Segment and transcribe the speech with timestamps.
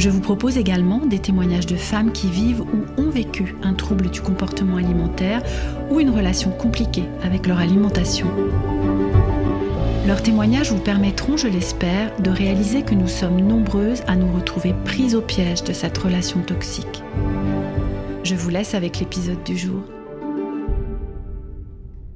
[0.00, 4.08] Je vous propose également des témoignages de femmes qui vivent ou ont vécu un trouble
[4.08, 5.42] du comportement alimentaire
[5.90, 8.26] ou une relation compliquée avec leur alimentation.
[10.06, 14.74] Leurs témoignages vous permettront, je l'espère, de réaliser que nous sommes nombreuses à nous retrouver
[14.86, 17.02] prises au piège de cette relation toxique.
[18.24, 19.82] Je vous laisse avec l'épisode du jour.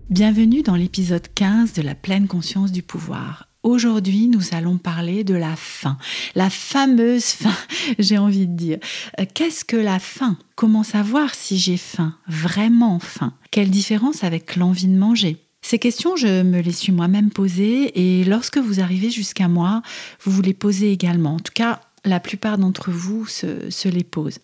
[0.09, 3.54] Bienvenue dans l'épisode 15 de la pleine conscience du pouvoir.
[3.65, 5.97] Aujourd'hui, nous allons parler de la faim,
[6.35, 7.57] la fameuse faim,
[7.99, 8.79] j'ai envie de dire.
[9.19, 10.37] Euh, qu'est-ce que la faim?
[10.55, 13.33] Comment savoir si j'ai faim, vraiment faim?
[13.51, 15.39] Quelle différence avec l'envie de manger?
[15.63, 19.81] Ces questions, je me les suis moi-même posées et lorsque vous arrivez jusqu'à moi,
[20.23, 21.37] vous vous les posez également.
[21.37, 24.41] En tout cas, la plupart d'entre vous se, les posent.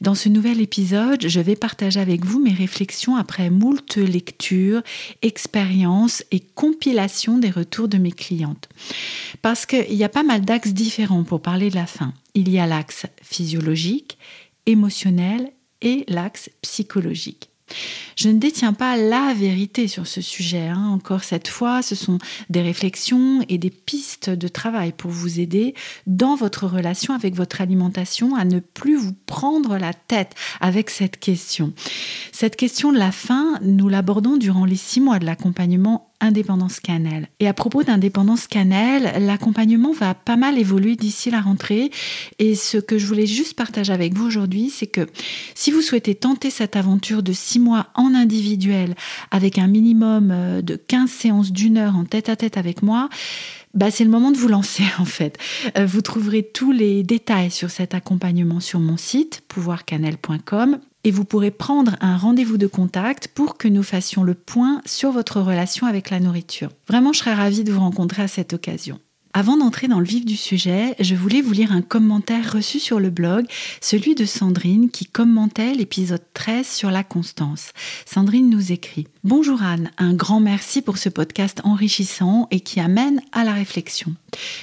[0.00, 4.82] Dans ce nouvel épisode, je vais partager avec vous mes réflexions après moult lectures,
[5.22, 8.68] expériences et compilations des retours de mes clientes.
[9.42, 12.12] Parce qu'il y a pas mal d'axes différents pour parler de la faim.
[12.34, 14.18] Il y a l'axe physiologique,
[14.66, 17.50] émotionnel et l'axe psychologique.
[18.16, 20.68] Je ne détiens pas la vérité sur ce sujet.
[20.68, 20.90] Hein.
[20.92, 25.74] Encore cette fois, ce sont des réflexions et des pistes de travail pour vous aider
[26.06, 31.18] dans votre relation avec votre alimentation à ne plus vous prendre la tête avec cette
[31.18, 31.72] question.
[32.32, 37.28] Cette question de la faim, nous l'abordons durant les six mois de l'accompagnement Indépendance Cannelle.
[37.38, 41.90] Et à propos d'Indépendance Cannelle, l'accompagnement va pas mal évoluer d'ici la rentrée.
[42.38, 45.06] Et ce que je voulais juste partager avec vous aujourd'hui, c'est que
[45.54, 48.94] si vous souhaitez tenter cette aventure de six mois en individuel
[49.30, 53.10] avec un minimum euh, de 15 séances d'une heure en tête à tête avec moi,
[53.74, 55.38] bah, c'est le moment de vous lancer en fait.
[55.76, 61.24] Euh, vous trouverez tous les détails sur cet accompagnement sur mon site pouvoircanel.com et vous
[61.24, 65.86] pourrez prendre un rendez-vous de contact pour que nous fassions le point sur votre relation
[65.86, 66.70] avec la nourriture.
[66.88, 68.98] Vraiment, je serais ravie de vous rencontrer à cette occasion.
[69.36, 73.00] Avant d'entrer dans le vif du sujet, je voulais vous lire un commentaire reçu sur
[73.00, 73.46] le blog,
[73.80, 77.72] celui de Sandrine qui commentait l'épisode 13 sur la constance.
[78.06, 83.22] Sandrine nous écrit Bonjour Anne, un grand merci pour ce podcast enrichissant et qui amène
[83.32, 84.14] à la réflexion.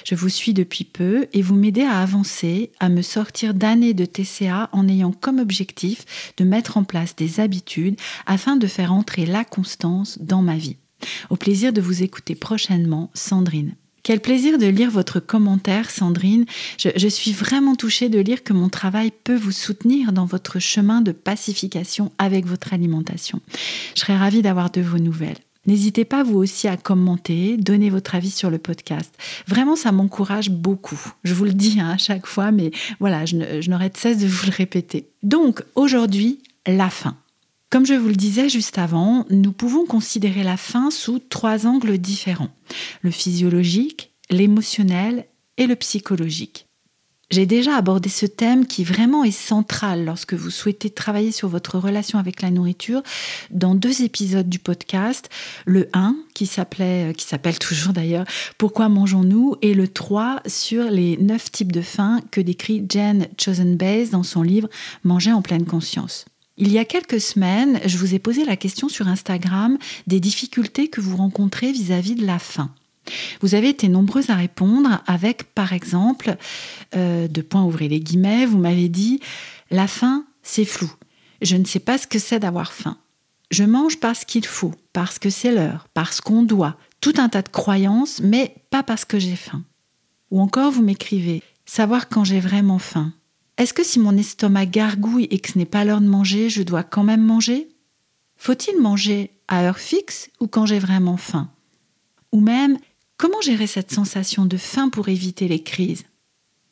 [0.05, 4.05] Je vous suis depuis peu et vous m'aidez à avancer, à me sortir d'années de
[4.05, 9.25] TCA en ayant comme objectif de mettre en place des habitudes afin de faire entrer
[9.25, 10.77] la constance dans ma vie.
[11.29, 13.75] Au plaisir de vous écouter prochainement, Sandrine.
[14.03, 16.45] Quel plaisir de lire votre commentaire, Sandrine.
[16.77, 21.01] Je, suis vraiment touchée de lire que mon travail peut vous soutenir dans votre chemin
[21.01, 23.41] de pacification avec votre alimentation.
[23.95, 25.37] Je serais ravie d'avoir de vos nouvelles.
[25.67, 29.13] N'hésitez pas vous aussi à commenter, donner votre avis sur le podcast.
[29.47, 30.99] Vraiment, ça m'encourage beaucoup.
[31.23, 34.27] Je vous le dis hein, à chaque fois, mais voilà, je n'aurai de cesse de
[34.27, 35.09] vous le répéter.
[35.21, 37.15] Donc, aujourd'hui, la fin.
[37.71, 41.97] Comme je vous le disais juste avant, nous pouvons considérer la faim sous trois angles
[41.97, 42.49] différents.
[43.01, 46.67] Le physiologique, l'émotionnel et le psychologique.
[47.29, 51.79] J'ai déjà abordé ce thème qui vraiment est central lorsque vous souhaitez travailler sur votre
[51.79, 53.03] relation avec la nourriture
[53.51, 55.29] dans deux épisodes du podcast.
[55.65, 58.25] Le 1 qui s'appelait, qui s'appelle toujours d'ailleurs
[58.57, 59.55] Pourquoi mangeons-nous?
[59.61, 64.43] Et le 3 sur les 9 types de faim que décrit Jen Chosen-Bays dans son
[64.43, 64.67] livre
[65.05, 66.25] Manger en pleine conscience.
[66.63, 70.89] Il y a quelques semaines, je vous ai posé la question sur Instagram des difficultés
[70.89, 72.69] que vous rencontrez vis-à-vis de la faim.
[73.41, 76.37] Vous avez été nombreuses à répondre avec, par exemple,
[76.95, 79.21] euh, de points ouvrez les guillemets, vous m'avez dit
[79.71, 80.93] La faim, c'est flou.
[81.41, 82.99] Je ne sais pas ce que c'est d'avoir faim.
[83.49, 87.41] Je mange parce qu'il faut, parce que c'est l'heure, parce qu'on doit, tout un tas
[87.41, 89.63] de croyances, mais pas parce que j'ai faim.
[90.29, 93.13] Ou encore, vous m'écrivez Savoir quand j'ai vraiment faim.
[93.61, 96.63] Est-ce que si mon estomac gargouille et que ce n'est pas l'heure de manger, je
[96.63, 97.67] dois quand même manger?
[98.35, 101.51] Faut-il manger à heure fixe ou quand j'ai vraiment faim?
[102.31, 102.79] Ou même,
[103.17, 106.05] comment gérer cette sensation de faim pour éviter les crises?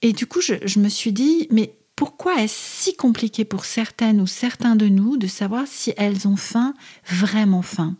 [0.01, 4.25] Et du coup, je, me suis dit, mais pourquoi est-ce si compliqué pour certaines ou
[4.25, 6.73] certains de nous de savoir si elles ont faim,
[7.07, 7.97] vraiment faim?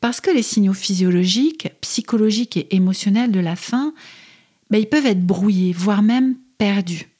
[0.00, 3.92] Parce que les signaux physiologiques, psychologiques et émotionnels de la faim,
[4.70, 7.11] ben, ils peuvent être brouillés, voire même perdus.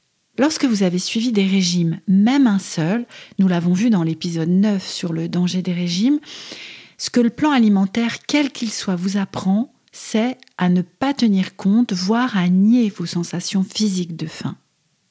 [0.43, 3.07] Lorsque vous avez suivi des régimes, même un seul,
[3.39, 6.19] nous l'avons vu dans l'épisode 9 sur le danger des régimes,
[6.99, 11.55] ce que le plan alimentaire, quel qu'il soit, vous apprend, c'est à ne pas tenir
[11.55, 14.57] compte, voire à nier vos sensations physiques de faim.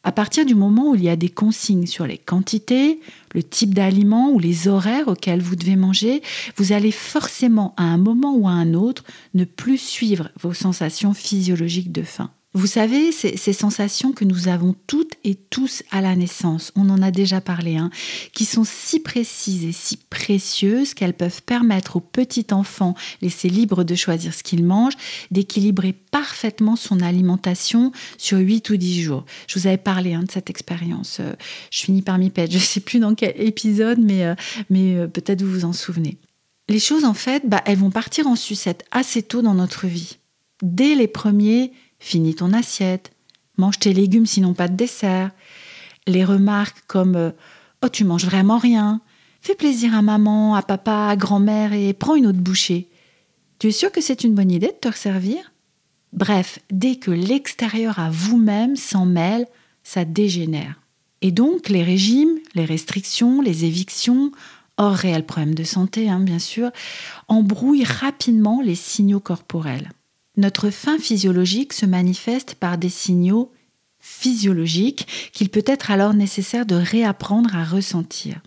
[0.03, 2.99] À partir du moment où il y a des consignes sur les quantités,
[3.33, 6.21] le type d'aliment ou les horaires auxquels vous devez manger,
[6.57, 11.13] vous allez forcément à un moment ou à un autre ne plus suivre vos sensations
[11.13, 12.31] physiologiques de faim.
[12.53, 17.01] Vous savez, ces, sensations que nous avons toutes et tous à la naissance, on en
[17.01, 17.89] a déjà parlé, hein,
[18.33, 23.85] qui sont si précises et si précieuses qu'elles peuvent permettre au petit enfant, laissé libre
[23.85, 24.95] de choisir ce qu'il mange,
[25.31, 29.25] d'équilibrer parfaitement son alimentation sur 8 ou 10 jours.
[29.47, 31.19] Je vous avais parlé hein, de cette expérience.
[31.21, 31.33] Euh,
[31.69, 32.51] je finis par m'y perdre.
[32.51, 34.35] Je ne sais plus dans quel épisode, mais, euh,
[34.71, 36.17] euh, peut-être vous vous en souvenez.
[36.67, 40.17] Les choses, en fait, bah, elles vont partir en sucette assez tôt dans notre vie.
[40.61, 41.71] Dès les premiers
[42.01, 43.11] Finis ton assiette.
[43.57, 45.29] Mange tes légumes sinon pas de dessert.
[46.07, 47.31] Les remarques comme euh,
[47.83, 49.01] Oh, tu manges vraiment rien.
[49.39, 52.89] Fais plaisir à maman, à papa, à grand-mère et prends une autre bouchée.
[53.59, 55.51] Tu es sûr que c'est une bonne idée de te resservir?
[56.11, 59.47] Bref, dès que l'extérieur à vous-même s'en mêle,
[59.83, 60.81] ça dégénère.
[61.21, 64.31] Et donc, les régimes, les restrictions, les évictions,
[64.77, 66.71] hors réel problème de santé, hein, bien sûr,
[67.27, 69.91] embrouillent rapidement les signaux corporels.
[70.37, 73.51] Notre faim physiologique se manifeste par des signaux
[73.99, 78.41] physiologiques qu'il peut être alors nécessaire de réapprendre à ressentir.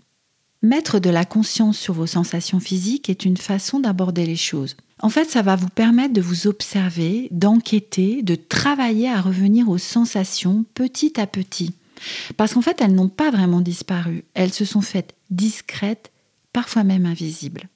[0.61, 4.75] Mettre de la conscience sur vos sensations physiques est une façon d'aborder les choses.
[4.99, 9.77] En fait, ça va vous permettre de vous observer, d'enquêter, de travailler à revenir aux
[9.77, 11.73] sensations petit à petit.
[12.35, 16.11] Parce qu'en fait, elles n'ont pas vraiment disparu, elles se sont faites discrètes,
[16.51, 17.69] parfois même invisibles.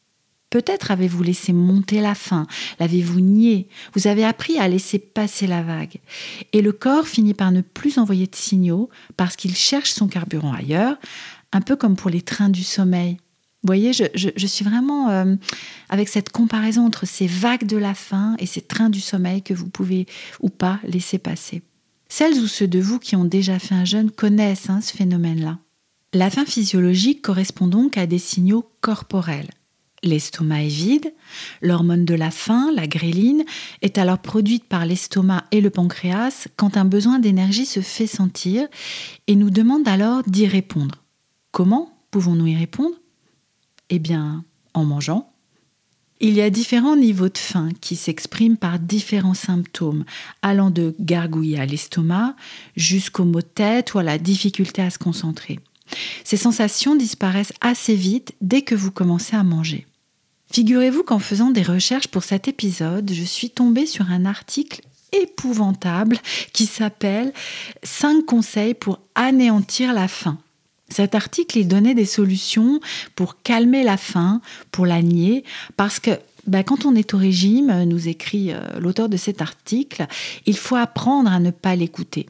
[0.49, 2.47] Peut-être avez-vous laissé monter la faim,
[2.79, 5.99] l'avez-vous nié, vous avez appris à laisser passer la vague.
[6.53, 10.53] Et le corps finit par ne plus envoyer de signaux parce qu'il cherche son carburant
[10.53, 10.97] ailleurs,
[11.51, 13.17] un peu comme pour les trains du sommeil.
[13.61, 15.35] Vous voyez, je, suis vraiment euh,
[15.89, 19.53] avec cette comparaison entre ces vagues de la faim et ces trains du sommeil que
[19.53, 20.07] vous pouvez
[20.39, 21.61] ou pas laisser passer.
[22.07, 25.59] Celles ou ceux de vous qui ont déjà fait un jeûne connaissent hein, ce phénomène-là.
[26.13, 29.49] La faim physiologique correspond donc à des signaux corporels.
[30.03, 31.13] L'estomac est vide,
[31.61, 33.43] l'hormone de la faim, la gréline,
[33.81, 38.67] est alors produite par l'estomac et le pancréas quand un besoin d'énergie se fait sentir
[39.27, 41.03] et nous demande alors d'y répondre.
[41.51, 42.95] Comment pouvons-nous y répondre?
[43.89, 45.33] Eh bien, en mangeant.
[46.21, 50.03] Il y a différents niveaux de faim qui s'expriment par différents symptômes,
[50.41, 52.35] allant de gargouiller à l'estomac
[52.75, 55.59] jusqu'au maux de tête ou à la difficulté à se concentrer.
[56.23, 59.87] Ces sensations disparaissent assez vite dès que vous commencez à manger.
[60.51, 64.81] Figurez-vous qu'en faisant des recherches pour cet épisode, je suis tombée sur un article
[65.11, 66.17] épouvantable
[66.53, 67.33] qui s'appelle
[67.83, 70.39] 5 conseils pour anéantir la faim.
[70.89, 72.79] Cet article, il donnait des solutions
[73.15, 74.41] pour calmer la faim,
[74.71, 75.43] pour la nier,
[75.77, 76.11] parce que
[76.47, 80.07] ben, quand on est au régime, nous écrit euh, l'auteur de cet article,
[80.47, 82.25] il faut apprendre à ne pas l'écouter.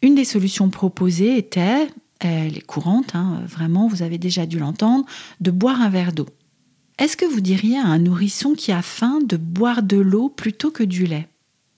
[0.00, 1.88] Une des solutions proposées était,
[2.20, 5.04] elle est courante, hein, vraiment, vous avez déjà dû l'entendre,
[5.42, 6.26] de boire un verre d'eau.
[7.00, 10.70] Est-ce que vous diriez à un nourrisson qui a faim de boire de l'eau plutôt
[10.70, 11.28] que du lait?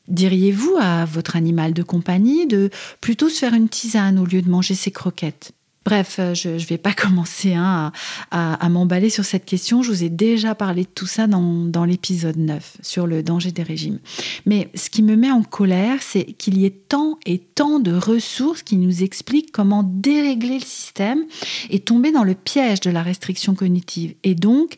[0.09, 2.71] Diriez-vous à votre animal de compagnie de
[3.01, 5.53] plutôt se faire une tisane au lieu de manger ses croquettes?
[5.85, 7.93] Bref, euh, je ne vais pas commencer hein,
[8.31, 9.83] à, m'emballer sur cette question.
[9.83, 13.63] Je vous ai déjà parlé de tout ça dans, l'épisode 9 sur le danger des
[13.63, 13.99] régimes.
[14.47, 17.93] Mais ce qui me met en colère, c'est qu'il y ait tant et tant de
[17.93, 21.25] ressources qui nous expliquent comment dérégler le système
[21.71, 24.77] et tomber dans le piège de la restriction cognitive et donc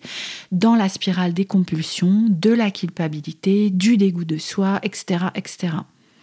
[0.50, 5.26] dans la spirale des compulsions, de la culpabilité, du dégoût de soi, etc.
[5.34, 5.74] etc.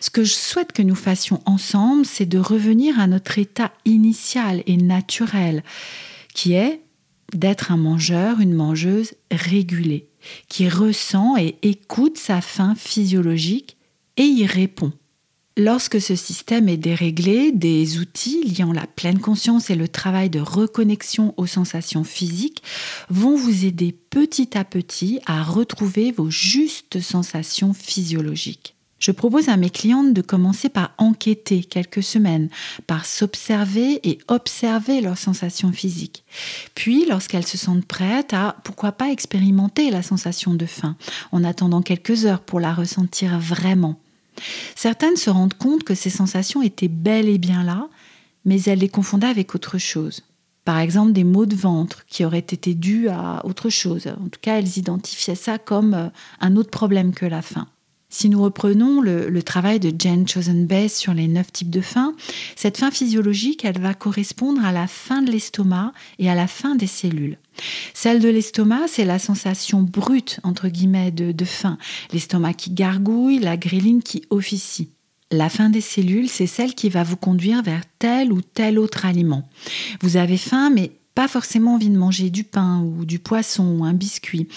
[0.02, 4.64] Ce que je souhaite que nous fassions ensemble, c'est de revenir à notre état initial
[4.66, 5.64] et naturel,
[6.34, 6.82] qui est
[7.34, 10.10] d'être un mangeur, une mangeuse régulée,
[10.50, 13.78] qui ressent et écoute sa faim physiologique
[14.18, 14.92] et y répond.
[15.56, 20.40] Lorsque ce système est déréglé, des outils liant la pleine conscience et le travail de
[20.40, 22.64] reconnexion aux sensations physiques
[23.10, 28.76] vont vous aider petit à petit à retrouver vos justes sensations physiologiques.
[29.02, 32.50] Je propose à mes clientes de commencer par enquêter quelques semaines,
[32.86, 36.24] par s'observer et observer leurs sensations physiques.
[36.76, 40.96] Puis, lorsqu'elles se sentent prêtes à, pourquoi pas, expérimenter la sensation de faim,
[41.32, 44.00] en attendant quelques heures pour la ressentir vraiment.
[44.76, 47.90] Certaines se rendent compte que ces sensations étaient bel et bien là,
[48.46, 50.22] mais elles les confondaient avec autre chose.
[50.64, 54.06] Par exemple, des maux de ventre qui auraient été dus à autre chose.
[54.08, 57.68] En tout cas, elles identifiaient ça comme euh, un autre problème que la faim.
[58.12, 62.14] Si nous reprenons le, travail de Jen Chosen-Bess sur les neuf types de faim,
[62.58, 66.76] cette faim physiologique, elle va correspondre à la faim de l'estomac et à la faim
[66.76, 67.38] des cellules.
[67.94, 71.78] Celle de l'estomac, c'est la sensation brute, entre guillemets, de, de faim.
[72.12, 74.92] L'estomac qui gargouille, la gréline qui officie.
[75.32, 79.06] La faim des cellules, c'est celle qui va vous conduire vers tel ou tel autre
[79.06, 79.48] aliment.
[80.02, 83.86] Vous avez faim, mais pas forcément envie de manger du pain ou du poisson ou
[83.86, 84.48] un biscuit.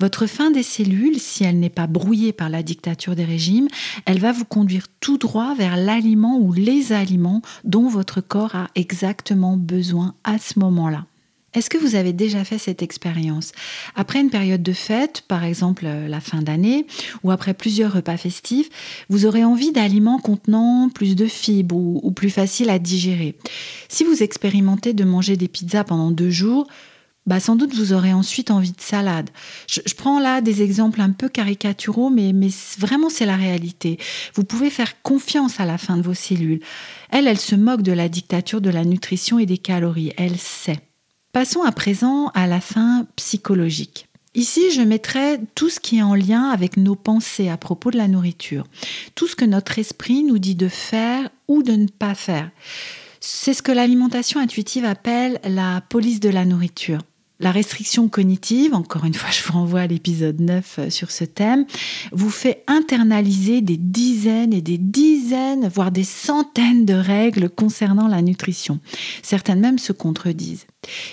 [0.00, 3.68] Votre faim des cellules, si elle n'est pas brouillée par la dictature des régimes,
[4.06, 8.68] elle va vous conduire tout droit vers l'aliment ou les aliments dont votre corps a
[8.74, 11.06] exactement besoin à ce moment-là.
[11.54, 13.52] Est-ce que vous avez déjà fait cette expérience
[13.94, 16.86] Après une période de fête, par exemple euh, la fin d'année,
[17.22, 18.68] ou après plusieurs repas festifs,
[19.08, 23.36] vous aurez envie d'aliments contenant plus de fibres ou, plus faciles à digérer.
[23.88, 26.66] Si vous expérimentez de manger des pizzas pendant deux jours,
[27.26, 29.30] bah sans doute vous aurez ensuite envie de salade.
[29.68, 33.98] Je, prends là des exemples un peu caricaturaux, mais, mais vraiment c'est la réalité.
[34.34, 36.60] Vous pouvez faire confiance à la fin de vos cellules.
[37.10, 40.12] Elle, elle se moque de la dictature de la nutrition et des calories.
[40.16, 40.80] Elle sait.
[41.34, 44.06] Passons à présent à la fin psychologique.
[44.36, 47.96] Ici, je mettrai tout ce qui est en lien avec nos pensées à propos de
[47.96, 48.68] la nourriture,
[49.16, 52.52] tout ce que notre esprit nous dit de faire ou de ne pas faire.
[53.18, 57.00] C'est ce que l'alimentation intuitive appelle la police de la nourriture.
[57.44, 61.24] La restriction cognitive, encore une fois, je vous renvoie à l'épisode 9 euh, sur ce
[61.24, 61.66] thème,
[62.10, 68.22] vous fait internaliser des dizaines et des dizaines, voire des centaines de règles concernant la
[68.22, 68.80] nutrition.
[69.22, 70.66] Certaines même se contredisent.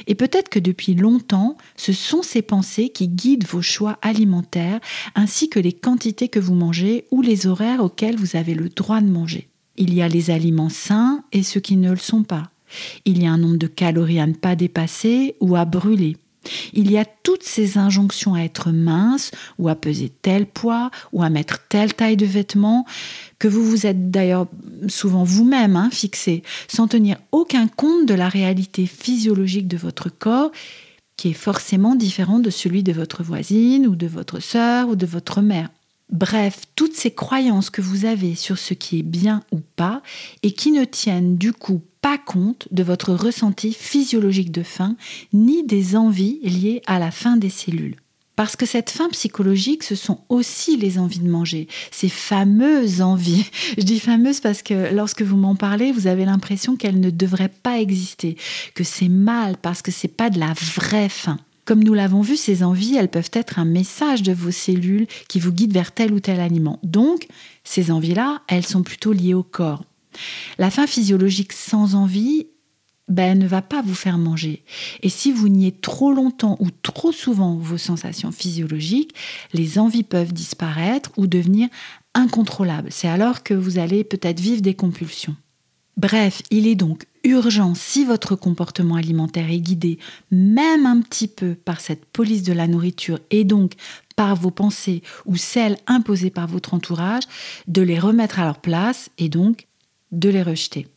[0.08, 4.80] Et peut-être que depuis longtemps, ce sont ces pensées qui guident vos choix alimentaires,
[5.16, 9.02] ainsi que les quantités que vous mangez ou les horaires auxquels vous avez le droit
[9.02, 9.50] de manger.
[9.76, 12.52] Il y a les aliments sains et ceux qui ne le sont pas.
[13.06, 16.18] Il y a un nombre de calories à ne pas dépasser ou à brûler.
[16.74, 21.22] Il y a toutes ces injonctions à être mince ou à peser tel poids ou
[21.22, 22.86] à mettre telle taille de vêtements
[23.38, 24.48] que vous vous êtes d'ailleurs
[24.88, 30.52] souvent vous-même hein, fixé sans tenir aucun compte de la réalité physiologique de votre corps
[31.16, 35.06] qui est forcément différent de celui de votre voisine ou de votre sœur ou de
[35.06, 35.70] votre mère.
[36.10, 40.02] Bref, toutes ces croyances que vous avez sur ce qui est bien ou pas
[40.42, 44.96] et qui ne tiennent du coup pas compte de votre ressenti physiologique de faim
[45.34, 47.96] ni des envies liées à la faim des cellules.
[48.36, 53.46] Parce que cette faim psychologique, ce sont aussi les envies de manger, ces fameuses envies.
[53.78, 57.54] Je dis fameuses parce que lorsque vous m'en parlez, vous avez l'impression qu'elles ne devraient
[57.62, 58.38] pas exister,
[58.74, 61.38] que c'est mal parce que c'est pas de la vraie faim.
[61.66, 65.40] Comme nous l'avons vu, ces envies, elles peuvent être un message de vos cellules qui
[65.40, 66.80] vous guident vers tel ou tel aliment.
[66.84, 67.28] Donc,
[67.64, 69.84] ces envies-là, elles sont plutôt liées au corps.
[70.58, 72.48] La faim physiologique sans envie,
[73.08, 74.64] ben, ne va pas vous faire manger.
[75.04, 79.14] Et si vous niez trop longtemps ou trop souvent vos sensations physiologiques,
[79.54, 81.68] les envies peuvent disparaître ou devenir
[82.14, 82.90] incontrôlables.
[82.92, 85.36] C'est alors que vous allez peut-être vivre des compulsions.
[85.98, 90.00] Bref, il est donc urgent, si votre comportement alimentaire est guidé
[90.32, 93.74] même un petit peu par cette police de la nourriture et donc
[94.16, 97.24] par vos pensées ou celles imposées par votre entourage,
[97.68, 99.68] de les remettre à leur place et donc
[100.12, 100.88] de les rejeter.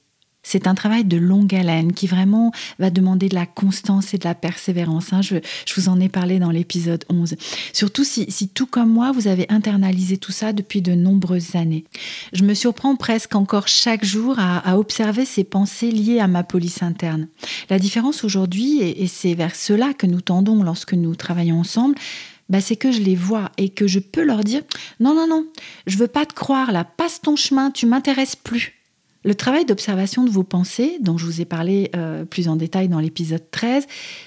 [0.44, 4.24] C'est un travail de longue haleine qui vraiment va demander de la constance et de
[4.24, 5.12] la persévérance.
[5.12, 5.22] Hein.
[5.22, 5.36] Je,
[5.74, 7.34] vous en ai parlé dans l'épisode 11.
[7.72, 11.84] Surtout si, tout comme moi, vous avez internalisé tout ça depuis de nombreuses années.
[12.34, 16.82] Je me surprends presque encore chaque jour à, observer ces pensées liées à ma police
[16.82, 17.28] interne.
[17.70, 21.94] La différence aujourd'hui, et, c'est vers cela que nous tendons lorsque nous travaillons ensemble,
[22.50, 24.62] bah, c'est que je les vois et que je peux leur dire
[25.00, 25.46] non, non, non,
[25.86, 28.83] je veux pas te croire là, passe ton chemin, tu m'intéresses plus.
[29.24, 32.88] Le travail d'observation de vos pensées, dont je vous ai parlé euh, plus en détail
[32.88, 33.86] dans l'épisode 13,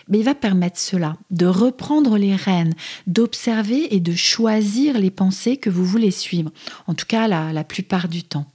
[0.10, 2.74] mais il va permettre cela, de reprendre les rênes,
[3.06, 6.52] d'observer et de choisir les pensées que vous voulez suivre,
[6.88, 8.46] en tout cas la plupart du temps.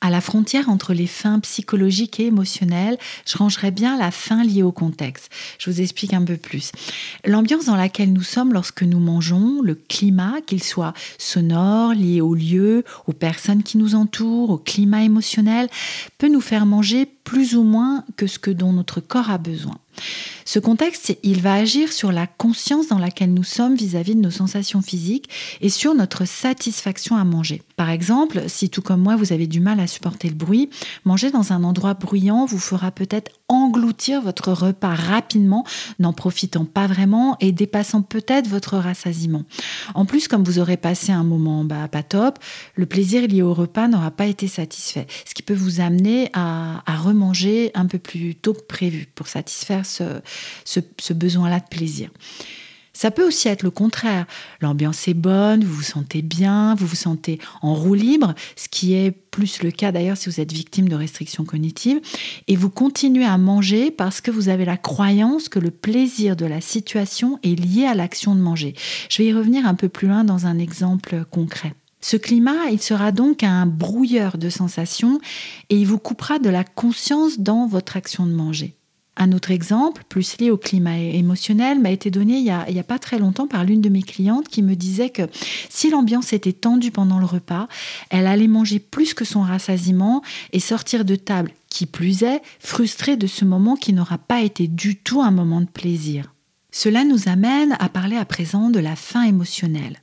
[0.00, 4.62] À la frontière entre les fins psychologiques et émotionnelles, je rangerais bien la fin liée
[4.62, 5.28] au contexte.
[5.58, 6.70] Je vous explique un peu plus.
[7.24, 12.34] L'ambiance dans laquelle nous sommes lorsque nous mangeons, le climat, qu'il soit sonore, lié au
[12.34, 15.68] lieu, aux personnes qui nous entourent, au climat émotionnel,
[16.16, 19.78] peut nous faire manger plus ou moins que ce que dont notre corps a besoin.
[20.48, 24.30] Ce contexte, il va agir sur la conscience dans laquelle nous sommes vis-à-vis de nos
[24.30, 25.28] sensations physiques
[25.60, 27.60] et sur notre satisfaction à manger.
[27.76, 30.70] Par exemple, si tout comme moi vous avez du mal à supporter le bruit,
[31.04, 35.66] manger dans un endroit bruyant vous fera peut-être engloutir votre repas rapidement,
[35.98, 39.44] n'en profitant pas vraiment et dépassant peut-être votre rassasiement.
[39.94, 42.38] En plus, comme vous aurez passé un moment bah, pas top,
[42.74, 46.82] le plaisir lié au repas n'aura pas été satisfait, ce qui peut vous amener à,
[46.90, 50.04] à remanger un peu plus tôt que prévu pour satisfaire ce,
[51.12, 52.10] besoin-là de plaisir.
[52.98, 54.26] Ça peut aussi être le contraire.
[54.60, 58.94] L'ambiance est bonne, vous vous sentez bien, vous vous sentez en roue libre, ce qui
[58.94, 62.00] est plus le cas d'ailleurs si vous êtes victime de restrictions cognitives,
[62.48, 66.44] et vous continuez à manger parce que vous avez la croyance que le plaisir de
[66.44, 68.74] la situation est lié à l'action de manger.
[69.08, 71.74] Je vais y revenir un peu plus loin dans un exemple concret.
[72.00, 75.20] Ce climat, il sera donc un brouilleur de sensations
[75.70, 78.77] et il vous coupera de la conscience dans votre action de manger.
[79.20, 83.00] Un autre exemple, plus lié au climat émotionnel, m'a été donné il n'y a, pas
[83.00, 85.22] très longtemps par l'une de mes clientes qui me disait que
[85.68, 87.66] si l'ambiance était tendue pendant le repas,
[88.10, 90.22] elle allait manger plus que son rassasiement
[90.52, 94.68] et sortir de table, qui plus est, frustrée de ce moment qui n'aura pas été
[94.68, 96.32] du tout un moment de plaisir.
[96.70, 100.00] Cela nous amène à parler à présent de la faim émotionnelle.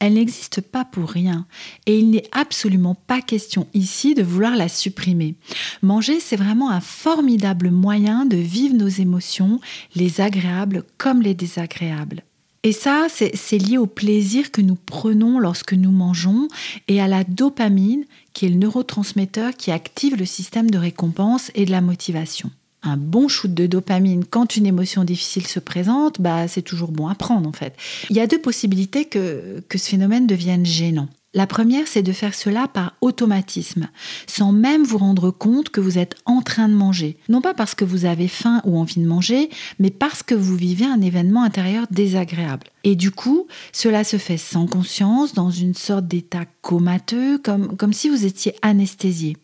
[0.00, 1.46] Elle n'existe pas pour rien
[1.86, 5.36] et il n'est absolument pas question ici de vouloir la supprimer.
[5.82, 9.60] Manger, c'est vraiment un formidable moyen de vivre nos émotions,
[9.94, 12.24] les agréables comme les désagréables.
[12.62, 16.48] Et ça, c'est lié au plaisir que nous prenons lorsque nous mangeons
[16.88, 18.04] et à la dopamine,
[18.34, 22.50] qui est le neurotransmetteur qui active le système de récompense et de la motivation
[22.82, 27.08] un bon shoot de dopamine quand une émotion difficile se présente, bah, c'est toujours bon
[27.08, 27.74] à prendre en fait.
[28.08, 31.08] Il y a deux possibilités que, que ce phénomène devienne gênant.
[31.32, 33.88] La première, c'est de faire cela par automatisme,
[34.26, 37.18] sans même vous rendre compte que vous êtes en train de manger.
[37.28, 40.56] Non pas parce que vous avez faim ou envie de manger, mais parce que vous
[40.56, 42.66] vivez un événement intérieur désagréable.
[42.84, 48.08] Et du coup, cela se fait sans conscience, dans une sorte d'état comateux, comme, si
[48.08, 49.36] vous étiez anesthésié.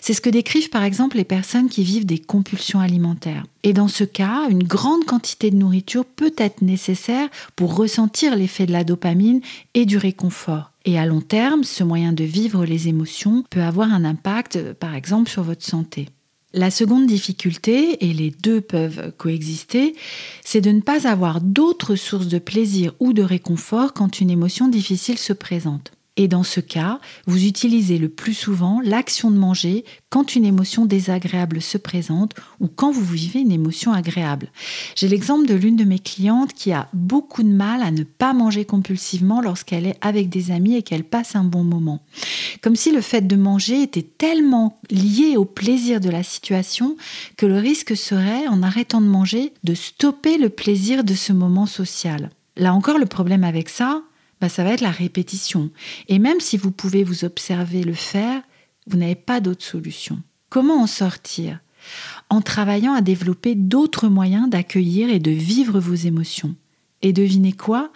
[0.00, 3.44] C'est ce que décrivent par exemple les personnes qui vivent des compulsions alimentaires.
[3.62, 8.66] Et dans ce cas, une grande quantité de nourriture peut être nécessaire pour ressentir l'effet
[8.66, 9.40] de la dopamine
[9.74, 10.72] et du réconfort.
[10.84, 14.94] Et à long terme, ce moyen de vivre les émotions peut avoir un impact, par
[14.94, 16.08] exemple, sur votre santé.
[16.52, 19.94] La seconde difficulté, et les deux peuvent coexister,
[20.44, 24.66] c'est de ne pas avoir d'autres sources de plaisir ou de réconfort quand une émotion
[24.66, 25.92] difficile se présente.
[26.20, 30.84] Et dans ce cas, vous utilisez le plus souvent l'action de manger quand une émotion
[30.84, 34.52] désagréable se présente ou quand vous vivez une émotion agréable.
[34.96, 38.34] J'ai l'exemple de l'une de mes clientes qui a beaucoup de mal à ne pas
[38.34, 42.04] manger compulsivement lorsqu'elle est avec des amis et qu'elle passe un bon moment.
[42.60, 46.98] Comme si le fait de manger était tellement lié au plaisir de la situation
[47.38, 51.64] que le risque serait, en arrêtant de manger, de stopper le plaisir de ce moment
[51.64, 52.28] social.
[52.58, 54.02] Là encore, le problème avec ça,
[54.40, 55.70] bah, ça va être la répétition.
[56.08, 58.42] Et même si vous pouvez vous observer le faire,
[58.86, 60.20] vous n'avez pas d'autre solution.
[60.48, 61.60] Comment en sortir?
[62.28, 66.54] En travaillant à développer d'autres moyens d'accueillir et de vivre vos émotions.
[67.02, 67.90] Et devinez quoi?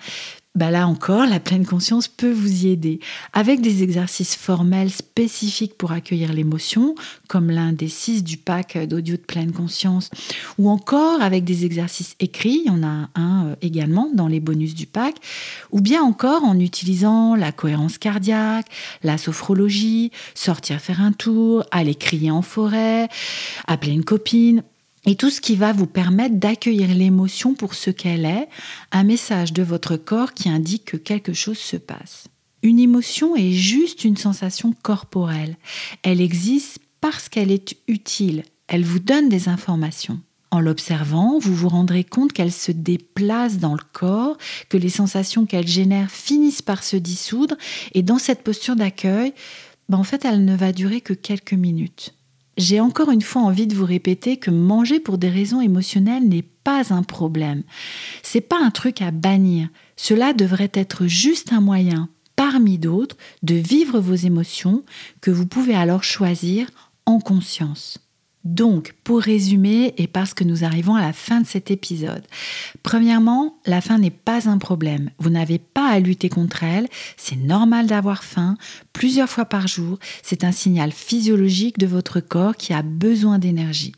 [0.54, 3.00] Bah là encore, la pleine conscience peut vous y aider,
[3.32, 6.94] avec des exercices formels spécifiques pour accueillir l'émotion,
[7.26, 10.10] comme l'un des six du pack d'audio de pleine conscience,
[10.58, 14.38] ou encore avec des exercices écrits, il y en a un euh, également dans les
[14.38, 15.16] bonus du pack,
[15.72, 18.66] ou bien encore en utilisant la cohérence cardiaque,
[19.02, 23.08] la sophrologie, sortir faire un tour, aller crier en forêt,
[23.66, 24.62] appeler une copine,
[25.06, 28.48] et tout ce qui va vous permettre d'accueillir l'émotion pour ce qu'elle est,
[28.92, 32.28] un message de votre corps qui indique que quelque chose se passe.
[32.62, 35.56] Une émotion est juste une sensation corporelle.
[36.02, 38.44] Elle existe parce qu'elle est utile.
[38.68, 40.20] Elle vous donne des informations.
[40.50, 44.38] En l'observant, vous vous rendrez compte qu'elle se déplace dans le corps,
[44.68, 47.56] que les sensations qu'elle génère finissent par se dissoudre,
[47.92, 49.34] et dans cette posture d'accueil,
[49.88, 52.14] ben en fait, elle ne va durer que quelques minutes.
[52.56, 56.42] J'ai encore une fois envie de vous répéter que manger pour des raisons émotionnelles n'est
[56.42, 57.62] pas un problème.
[58.22, 59.68] C'est pas un truc à bannir.
[59.96, 64.84] Cela devrait être juste un moyen, parmi d'autres, de vivre vos émotions
[65.20, 66.68] que vous pouvez alors choisir
[67.06, 67.98] en conscience.
[68.44, 72.26] Donc, pour résumer, et parce que nous arrivons à la fin de cet épisode,
[72.82, 75.10] premièrement, la faim n'est pas un problème.
[75.18, 76.88] Vous n'avez pas à lutter contre elle.
[77.16, 78.58] C'est normal d'avoir faim
[78.92, 79.98] plusieurs fois par jour.
[80.22, 83.94] C'est un signal physiologique de votre corps qui a besoin d'énergie.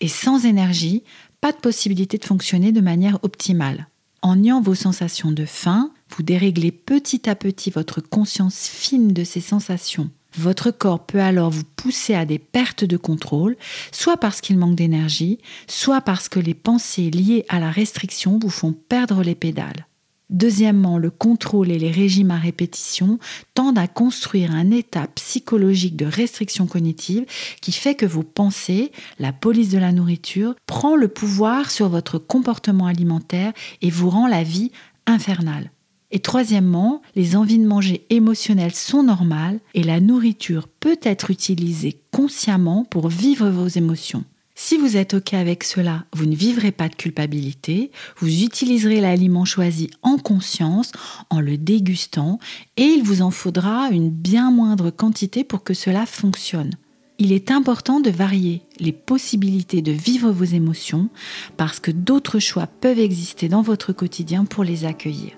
[0.00, 1.04] Et sans énergie,
[1.40, 3.86] pas de possibilité de fonctionner de manière optimale.
[4.22, 9.22] En niant vos sensations de faim, vous déréglez petit à petit votre conscience fine de
[9.22, 13.56] ces sensations votre corps peut alors vous pousser à des pertes de contrôle,
[13.92, 18.50] soit parce qu'il manque d'énergie, soit parce que les pensées liées à la restriction vous
[18.50, 19.86] font perdre les pédales.
[20.30, 23.18] Deuxièmement, le contrôle et les régimes à répétition
[23.52, 27.26] tendent à construire un état psychologique de restriction cognitive
[27.60, 32.18] qui fait que vos pensées, la police de la nourriture, prend le pouvoir sur votre
[32.18, 34.72] comportement alimentaire et vous rend la vie
[35.06, 35.70] infernale.
[36.10, 41.98] Et troisièmement, les envies de manger émotionnelles sont normales et la nourriture peut être utilisée
[42.12, 44.24] consciemment pour vivre vos émotions.
[44.56, 49.44] Si vous êtes OK avec cela, vous ne vivrez pas de culpabilité, vous utiliserez l'aliment
[49.44, 50.92] choisi en conscience,
[51.28, 52.38] en le dégustant,
[52.76, 56.70] et il vous en faudra une bien moindre quantité pour que cela fonctionne.
[57.18, 61.08] Il est important de varier les possibilités de vivre vos émotions
[61.56, 65.32] parce que d'autres choix peuvent exister dans votre quotidien pour les accueillir.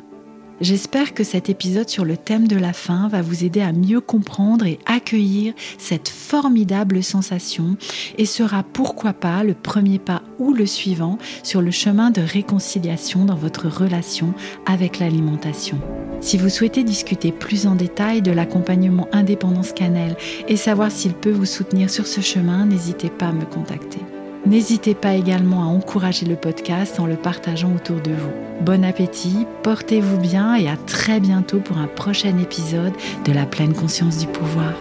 [0.61, 4.01] J'espère que cet épisode sur le thème de la faim va vous aider à mieux
[4.01, 7.77] comprendre et accueillir cette formidable sensation
[8.17, 13.27] et sera pourquoi pas le premier pas ou le suivant sur le chemin de réconciliation
[13.27, 14.33] dans votre relation
[14.65, 15.79] avec l'alimentation.
[16.23, 20.17] Si vous souhaitez discuter plus en détail de l'accompagnement Indépendance Cannelle
[20.49, 24.01] et savoir s'il peut vous soutenir sur ce chemin, n'hésitez pas à me contacter.
[24.47, 28.31] N'hésitez pas également à encourager le podcast en le partageant autour de vous.
[28.61, 32.93] Bon appétit, portez-vous bien et à très bientôt pour un prochain épisode
[33.25, 34.73] de la pleine conscience du pouvoir.